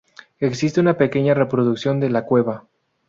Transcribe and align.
Existe 0.39 0.81
una 0.81 0.97
pequeña 0.97 1.35
reproducción 1.35 1.99
de 1.99 2.09
la 2.09 2.25
cueva. 2.25 2.63